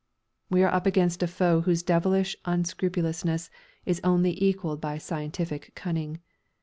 We 0.49 0.63
are 0.63 0.73
up 0.73 0.87
against 0.87 1.21
a 1.21 1.27
foe 1.27 1.61
whose 1.61 1.83
devilish 1.83 2.35
unscrupulousness 2.45 3.51
is 3.85 4.01
only 4.03 4.35
equalled 4.43 4.81
by 4.81 4.97
scientific 4.97 5.75
cunning. 5.75 6.21